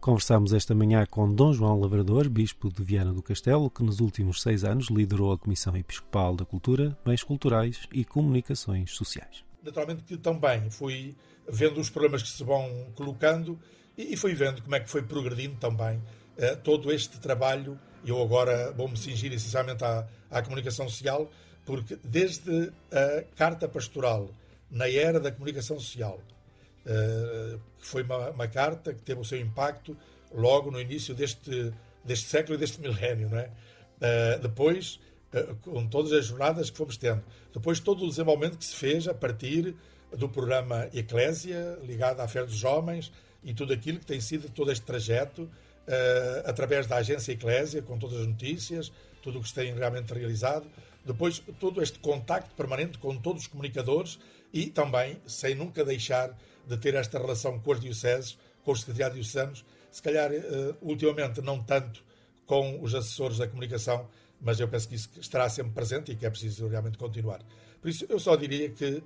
[0.03, 4.42] Conversamos esta manhã com Dom João Lavrador, Bispo de Viana do Castelo, que nos últimos
[4.42, 9.44] seis anos liderou a Comissão Episcopal da Cultura, Bens Culturais e Comunicações Sociais.
[9.62, 11.14] Naturalmente que também fui
[11.48, 13.57] vendo os problemas que se vão colocando
[13.96, 16.03] e, fui vendo como é que foi progredindo também
[16.36, 17.78] eh, todo este trabalho.
[18.05, 21.30] Eu agora vou-me cingir essencialmente à, à comunicação social,
[21.64, 24.28] porque desde a Carta Pastoral,
[24.68, 26.18] na era da comunicação social,
[27.78, 29.97] foi uma, uma carta que teve o seu impacto
[30.35, 31.72] logo no início deste,
[32.05, 33.51] deste século e deste milénio, não é?
[34.01, 34.99] Eh, depois,
[35.33, 37.22] eh, com todas as jornadas que fomos tendo,
[37.55, 39.76] depois todo o desenvolvimento que se fez a partir
[40.16, 43.12] do programa Eclésia, ligado à Fé dos Homens,
[43.45, 45.49] e tudo aquilo que tem sido todo este trajeto,
[45.87, 50.12] eh, através da agência Eclésia, com todas as notícias, tudo o que se tem realmente
[50.12, 50.66] realizado.
[51.05, 54.18] Depois, todo este contacto permanente com todos os comunicadores
[54.53, 56.37] e também, sem nunca deixar
[56.67, 61.41] de ter esta relação com as dioceses, com os secretariados diocesanos, se calhar, eh, ultimamente,
[61.43, 62.03] não tanto
[62.47, 64.09] com os assessores da comunicação,
[64.41, 67.41] mas eu penso que isso estará sempre presente e que é preciso realmente continuar.
[67.81, 69.03] Por isso, eu só diria que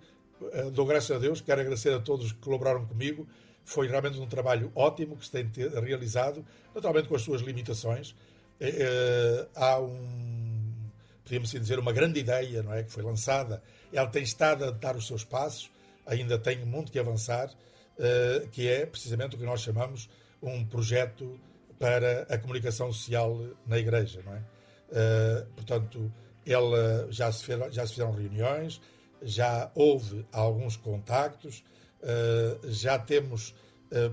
[0.52, 3.26] eh, dou graças a Deus, quero agradecer a todos que colaboraram comigo.
[3.64, 6.44] Foi realmente um trabalho ótimo que se tem te- realizado,
[6.74, 8.14] naturalmente com as suas limitações.
[8.60, 10.72] Eh, há um,
[11.24, 13.62] podíamos assim dizer, uma grande ideia, não é, que foi lançada.
[13.92, 15.70] Ela tem estado a dar os seus passos,
[16.06, 17.50] ainda tem muito que avançar,
[17.98, 20.08] eh, que é precisamente o que nós chamamos
[20.42, 21.38] um projeto
[21.78, 24.42] para a comunicação social na Igreja, não é?
[24.92, 26.12] Eh, portanto,
[26.46, 28.80] ela já se, fizeram, já se fizeram reuniões,
[29.22, 31.64] já houve alguns contactos,
[32.02, 33.54] eh, já temos,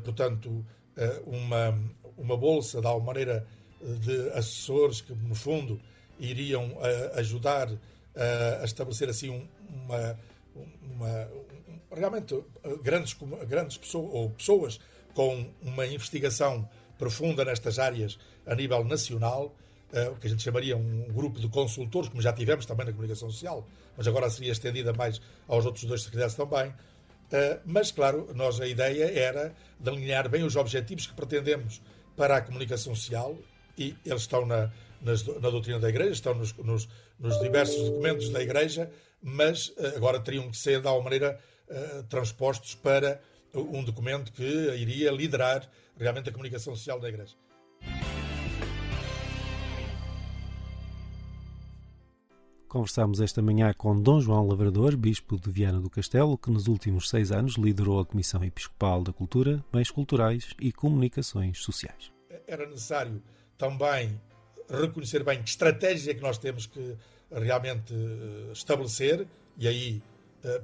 [0.04, 0.66] portanto,
[1.26, 1.78] uma,
[2.18, 3.46] uma bolsa, de alguma maneira,
[3.82, 5.80] de assessores que, no fundo,
[6.20, 6.78] iriam
[7.16, 7.68] ajudar
[8.62, 10.20] a estabelecer assim um- uma,
[10.84, 11.53] uma- um-
[11.96, 12.34] realmente
[12.64, 13.16] eh, grandes,
[13.48, 14.80] grandes pessoas, ou pessoas
[15.14, 16.68] com uma investigação
[16.98, 19.54] profunda nestas áreas a nível nacional,
[19.92, 22.92] eh, o que a gente chamaria um grupo de consultores, como já tivemos também na
[22.92, 23.68] comunicação social,
[23.98, 26.70] mas agora seria estendida mais aos outros dois secretários também.
[27.32, 31.82] Uh, mas, claro, nós a ideia era delinear bem os objetivos que pretendemos
[32.16, 33.36] para a comunicação social
[33.76, 34.70] e eles estão na,
[35.02, 36.88] nas- na doutrina da Igreja, estão nos, nos-
[37.20, 41.40] nos diversos documentos da Igreja, mas agora teriam que ser, de alguma maneira,
[41.70, 43.22] uh, transpostos para
[43.54, 44.44] um documento que
[44.76, 47.36] iria liderar realmente a comunicação social da Igreja.
[52.68, 57.08] Conversámos esta manhã com Dom João Lavrador, Bispo de Viana do Castelo, que nos últimos
[57.08, 62.12] seis anos liderou a Comissão Episcopal da Cultura, Bens Culturais e Comunicações Sociais.
[62.48, 63.22] era necessário
[63.60, 64.20] também
[64.68, 66.98] reconhecer bem que estratégia é que nós temos que
[67.32, 70.13] realmente eh, estabelecer, e aí eh,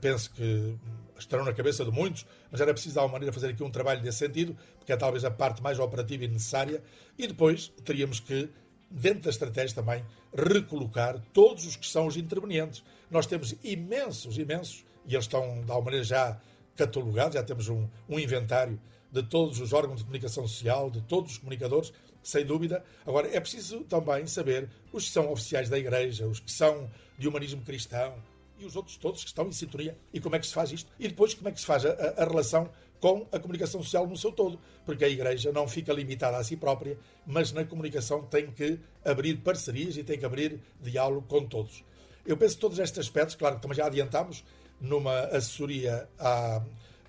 [0.01, 0.75] penso que
[1.17, 4.01] estarão na cabeça de muitos, mas era preciso de alguma maneira fazer aqui um trabalho
[4.01, 6.81] nesse sentido, porque é talvez a parte mais operativa e necessária,
[7.17, 8.49] e depois teríamos que,
[8.89, 10.03] dentro da estratégia também,
[10.33, 12.83] recolocar todos os que são os intervenientes.
[13.09, 16.39] Nós temos imensos, imensos, e eles estão de alguma maneira já
[16.75, 18.79] catalogados, já temos um, um inventário
[19.11, 21.91] de todos os órgãos de comunicação social, de todos os comunicadores,
[22.23, 22.83] sem dúvida.
[23.05, 27.27] Agora, é preciso também saber os que são oficiais da Igreja, os que são de
[27.27, 28.15] humanismo cristão
[28.59, 29.97] e os outros todos que estão em sintonia.
[30.13, 30.91] E como é que se faz isto?
[30.99, 34.17] E depois, como é que se faz a, a- relação com a comunicação social no
[34.17, 34.59] seu todo?
[34.85, 39.37] Porque a Igreja não fica limitada a si própria, mas na comunicação tem que abrir
[39.37, 41.83] parcerias e tem que abrir diálogo com todos.
[42.25, 44.43] Eu penso que todos estes aspectos, claro que também já adiantámos
[44.81, 46.61] numa assessoria à,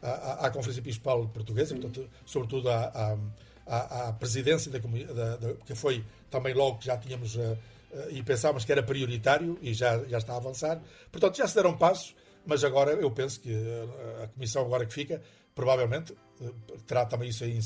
[0.02, 3.18] à, à Conferência Episcopal Portuguesa, portanto, sobretudo à,
[3.66, 7.56] à, à- presidência da, da, da que foi também logo que já tínhamos eh,
[8.10, 10.80] e pensávamos que era prioritário e já, já está a avançar.
[11.10, 12.14] Portanto, já se deram passos,
[12.46, 15.20] mas agora eu penso que eh, a comissão agora que fica,
[15.54, 16.50] provavelmente, eh,
[16.86, 17.58] terá também isso aí,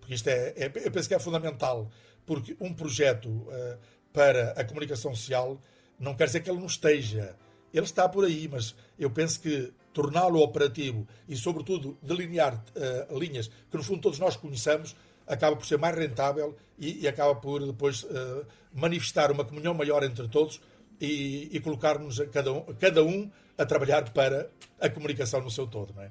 [0.00, 1.90] porque isto é, é- eu penso que é fundamental,
[2.26, 3.78] porque um projeto eh,
[4.12, 5.60] para a comunicação social
[5.98, 7.36] não quer dizer que ele não esteja.
[7.72, 13.48] Ele está por aí, mas eu penso que torná-lo operativo e, sobretudo, delinear eh, linhas
[13.70, 14.96] que, no fundo, todos nós conheçamos,
[15.26, 18.44] acaba por ser mais rentável e, e acaba por depois eh,
[18.74, 20.60] manifestar uma comunhão maior entre todos
[21.00, 24.48] e, e colocar-nos a cada, um, cada um a trabalhar para
[24.80, 26.10] a comunicação no seu todo, não é?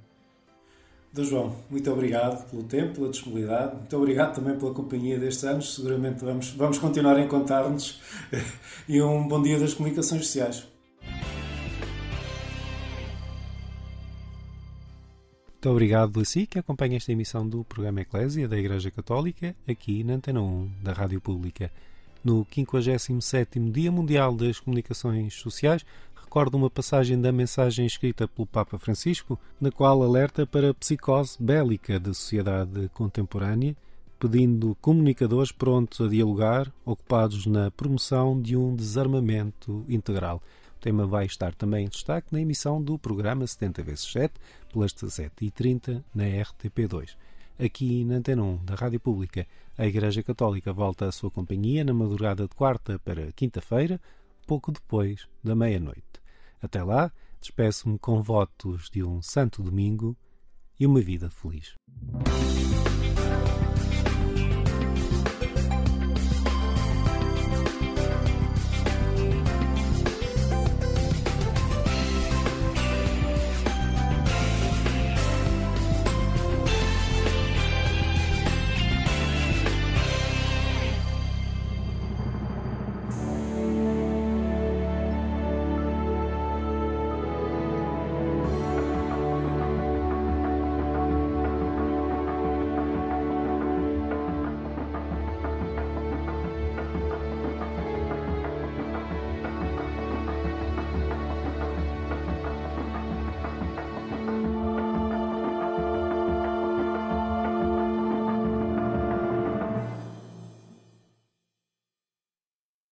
[1.13, 3.75] Dom João, muito obrigado pelo tempo, pela disponibilidade.
[3.75, 5.75] Muito obrigado também pela companhia destes anos.
[5.75, 7.99] Seguramente vamos, vamos continuar a encontrar-nos.
[8.87, 10.67] E um bom dia das comunicações sociais.
[15.61, 20.03] Muito obrigado a si que acompanha esta emissão do programa Eclésia da Igreja Católica, aqui
[20.03, 21.71] na Antena 1 da Rádio Pública.
[22.23, 25.85] No 57º Dia Mundial das Comunicações Sociais,
[26.15, 31.37] recordo uma passagem da mensagem escrita pelo Papa Francisco, na qual alerta para a psicose
[31.39, 33.77] bélica da sociedade contemporânea,
[34.17, 40.41] pedindo comunicadores prontos a dialogar, ocupados na promoção de um desarmamento integral.
[40.81, 44.33] Tema vai estar também em destaque na emissão do programa 70 vezes 7
[44.73, 47.15] pelas 17h30 na RTP2.
[47.63, 49.45] Aqui na Antena 1 da Rádio Pública,
[49.77, 54.01] a Igreja Católica volta à sua companhia na madrugada de quarta para quinta-feira,
[54.47, 56.01] pouco depois da meia-noite.
[56.59, 60.17] Até lá, despeço-me com votos de um santo domingo
[60.79, 61.75] e uma vida feliz.